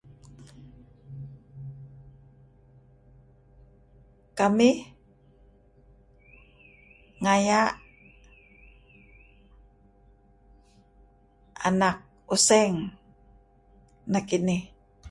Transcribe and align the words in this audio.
Kamih... 4.37 4.77
ngaya'... 7.21 7.75
anak 11.67 11.97
useng... 12.35 12.75
nekinih. 14.11 14.63